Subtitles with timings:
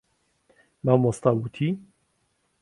[0.83, 1.67] مامۆستا وتی.